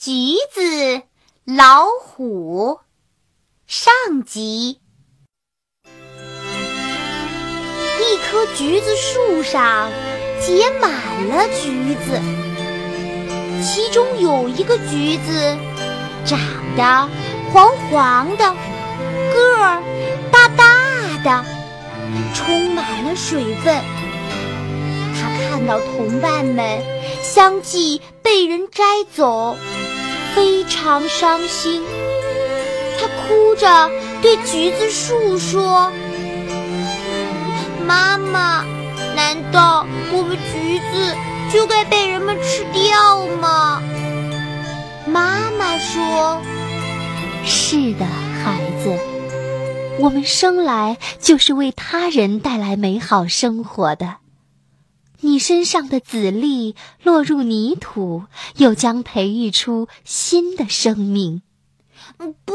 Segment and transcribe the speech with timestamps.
[0.00, 1.02] 橘子、
[1.44, 2.78] 老虎
[3.66, 3.92] 上
[4.24, 4.78] 集。
[7.98, 9.90] 一棵橘子树上
[10.40, 10.92] 结满
[11.26, 12.20] 了橘子，
[13.60, 15.56] 其中有一个橘子
[16.24, 16.38] 长
[16.76, 17.08] 得
[17.52, 18.54] 黄黄的，
[19.34, 19.82] 个儿
[20.30, 21.44] 大大的，
[22.36, 23.82] 充满了水分。
[25.20, 26.80] 他看到同伴们
[27.20, 29.56] 相继被人摘走。
[30.38, 31.82] 非常伤心，
[32.96, 33.90] 他哭着
[34.22, 35.90] 对橘子树说
[37.84, 38.64] ：“妈妈，
[39.16, 41.16] 难道我们橘子
[41.52, 43.82] 就该被人们吃掉吗？”
[45.06, 46.40] 妈妈说
[47.44, 48.06] ：“是的，
[48.44, 48.96] 孩子，
[49.98, 54.18] 我们生来就是为他人带来美好生活的。”
[55.20, 58.24] 你身上的籽粒落入泥土，
[58.56, 61.42] 又将培育出新的生命。
[62.16, 62.54] 不，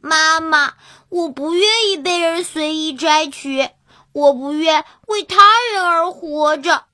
[0.00, 0.74] 妈妈，
[1.08, 3.68] 我不愿意被人随意摘取，
[4.12, 6.84] 我不愿为他人而活着。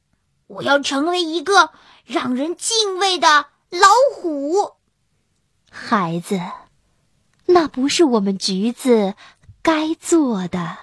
[0.46, 1.70] 我要成为一个
[2.04, 4.72] 让人敬畏的老虎。
[5.70, 6.40] 孩子，
[7.46, 9.14] 那不是我们橘子
[9.62, 10.78] 该做的。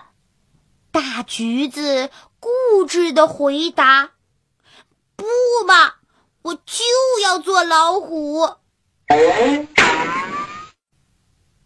[0.91, 4.11] 大橘子固执的回答。
[5.19, 5.25] 不
[5.67, 5.95] 嘛，
[6.43, 6.85] 我就
[7.21, 8.55] 要做老虎！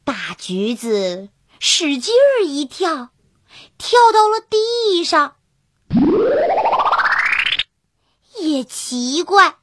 [0.03, 3.11] 大橘子使劲儿一跳，
[3.77, 5.35] 跳到了地上。
[8.39, 9.57] 也奇怪，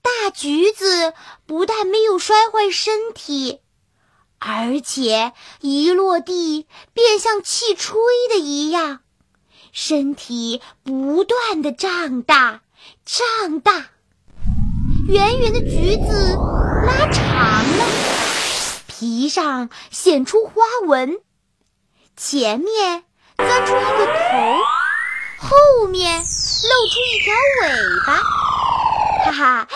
[0.00, 1.12] 大橘子
[1.46, 3.60] 不但没有摔坏身体，
[4.38, 8.00] 而且一落地便像气吹
[8.32, 9.00] 的一样，
[9.72, 12.62] 身体不断的胀大。
[13.04, 13.90] 胀大，
[15.08, 16.36] 圆圆的橘子
[16.86, 17.84] 拉长了，
[18.86, 21.20] 皮上显出花纹，
[22.16, 23.04] 前面
[23.36, 24.56] 钻出一个头，
[25.38, 27.68] 后面露出一条尾
[28.06, 28.22] 巴。
[29.22, 29.68] 哈哈，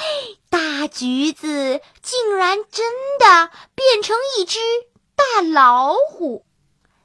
[0.49, 2.87] 大橘子竟然真
[3.19, 4.59] 的变成一只
[5.15, 6.47] 大老虎，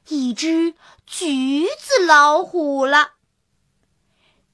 [0.08, 0.74] 一只
[1.06, 3.10] 橘子老虎了。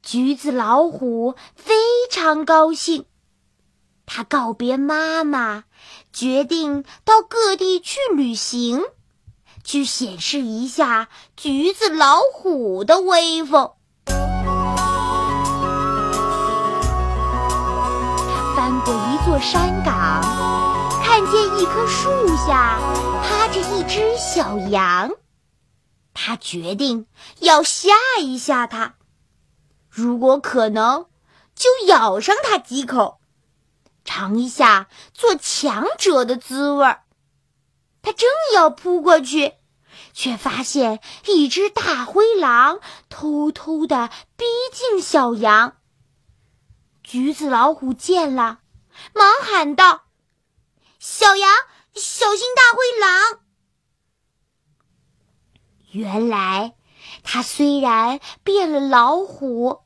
[0.07, 1.75] 橘子老虎非
[2.09, 3.07] 常高兴，
[4.07, 5.65] 他告别妈妈，
[6.13, 8.83] 决定到各地去旅行，
[9.65, 13.73] 去显示一下橘子老虎的威风。
[14.07, 14.15] 他
[18.55, 20.23] 翻过一座山岗，
[21.03, 22.79] 看见一棵树下
[23.25, 25.11] 趴着一只小羊，
[26.15, 27.09] 他决定
[27.41, 27.89] 要吓
[28.23, 28.95] 一吓它。
[29.97, 31.07] 如果可能，
[31.55, 33.19] 就咬上它几口，
[34.05, 37.05] 尝一下做强者的滋味儿。
[38.03, 39.55] 他正要扑过去，
[40.13, 45.79] 却发现一只大灰狼偷偷的逼近小羊。
[47.03, 48.59] 橘子老虎见了，
[49.15, 50.03] 忙喊道
[51.01, 51.51] ：“小羊，
[51.95, 53.41] 小心大灰狼！”
[55.93, 56.75] 原来，
[57.23, 59.86] 它虽然变了老虎。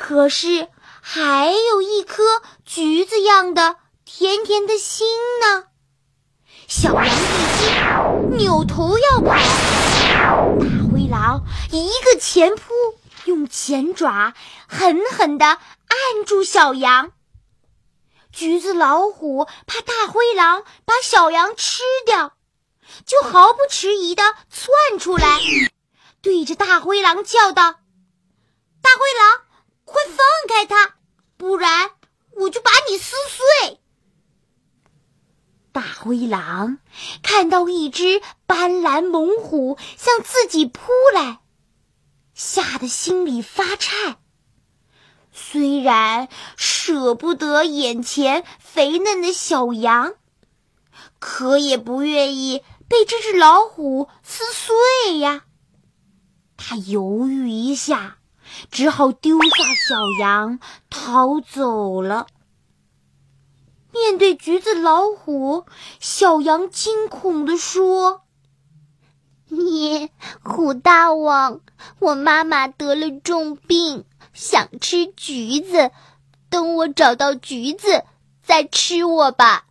[0.00, 0.66] 可是
[1.02, 2.22] 还有一颗
[2.64, 5.06] 橘子样的甜甜的心
[5.42, 5.66] 呢。
[6.66, 7.10] 小羊一
[8.30, 9.34] 惊，扭头要跑，
[10.08, 12.72] 大灰狼一个前扑，
[13.26, 14.32] 用前爪
[14.66, 17.12] 狠狠地按住小羊。
[18.32, 22.32] 橘子老虎怕大灰狼把小羊吃掉，
[23.04, 25.38] 就毫不迟疑地窜出来，
[26.22, 27.72] 对着大灰狼叫道
[28.80, 29.42] ：“大灰狼！”
[29.92, 30.16] 快放
[30.48, 30.94] 开他，
[31.36, 31.90] 不然
[32.36, 33.80] 我就把你撕碎！
[35.72, 36.78] 大灰狼
[37.22, 40.80] 看到一只斑斓猛虎向自己扑
[41.14, 41.40] 来，
[42.34, 44.18] 吓得心里发颤。
[45.32, 50.14] 虽然舍不得眼前肥嫩的小羊，
[51.18, 55.44] 可也不愿意被这只老虎撕碎呀。
[56.56, 58.18] 他犹豫一下。
[58.70, 60.58] 只好丢下小羊
[60.88, 62.26] 逃走了。
[63.92, 65.64] 面对橘子老虎，
[65.98, 68.22] 小羊惊恐地说
[69.48, 70.10] ：“你
[70.42, 71.60] 虎大王，
[71.98, 75.90] 我妈妈得了重病，想吃橘子。
[76.48, 78.04] 等我找到橘子，
[78.42, 79.66] 再吃我吧。”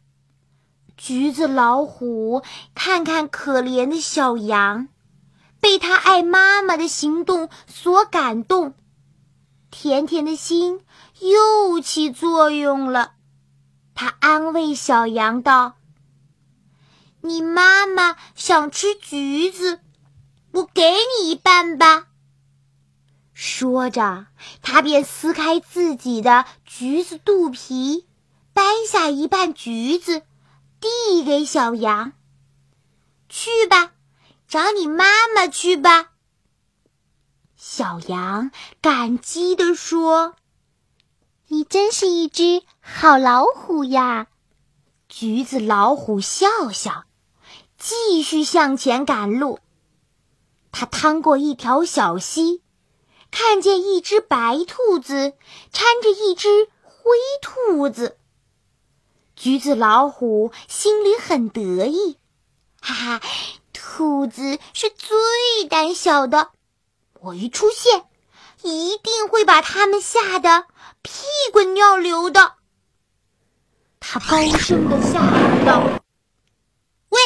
[0.97, 2.43] 橘子老虎
[2.75, 4.89] 看看可怜的小羊。
[5.61, 8.73] 被他爱妈妈的行动所感动，
[9.71, 10.83] 甜甜的心
[11.19, 13.13] 又起作用了。
[13.93, 15.77] 他安慰小羊道
[17.21, 19.81] ：“你妈妈想吃橘子，
[20.51, 22.07] 我给你一半吧。”
[23.33, 24.27] 说着，
[24.61, 28.05] 他便撕开自己的橘子肚皮，
[28.53, 30.23] 掰下一半橘子，
[30.79, 32.13] 递给小羊
[33.29, 33.91] ：“去吧，
[34.47, 35.05] 找你妈
[35.35, 36.08] 妈去吧。”
[37.61, 38.51] 小羊
[38.81, 40.35] 感激地说
[41.49, 44.27] ：“你真是一只好老虎呀！”
[45.09, 47.03] 橘子老虎笑笑，
[47.77, 49.59] 继续向前赶路。
[50.71, 52.61] 他趟过一条小溪。
[53.29, 55.33] 看见一只白兔子
[55.71, 58.17] 搀着一只灰兔子，
[59.35, 62.17] 橘子老虎心里很得意，
[62.81, 63.21] 哈哈，
[63.71, 66.49] 兔子是最胆小的，
[67.21, 68.05] 我一出现，
[68.61, 70.67] 一定会把他们吓得
[71.01, 72.55] 屁滚尿流的。
[73.99, 76.01] 他高声的下喊道
[77.09, 77.19] ：“喂，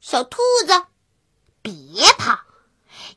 [0.00, 0.86] 小兔子，
[1.60, 1.72] 别
[2.18, 2.38] 跑！”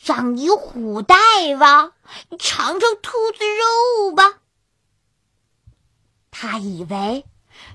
[0.04, 1.16] 让你虎大
[1.60, 1.94] 王
[2.38, 4.39] 尝尝兔子肉吧。
[6.30, 7.25] 他以为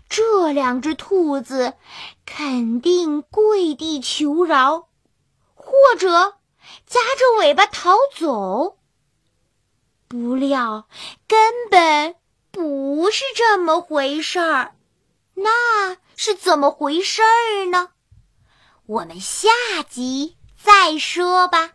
[0.09, 1.75] 这两只兔子
[2.27, 4.89] 肯定跪地求饶，
[5.55, 6.37] 或者
[6.87, 8.79] 夹着尾巴逃走。
[10.09, 10.89] 不料
[11.29, 12.17] 根本
[12.51, 14.75] 不是这么回事儿。
[15.35, 17.91] 那是怎么回事儿呢？
[18.87, 19.49] 我们下
[19.89, 21.75] 集再说吧。